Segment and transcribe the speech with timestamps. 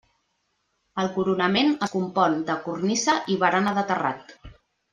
[1.03, 4.35] El coronament es compon de cornisa i barana de terrat.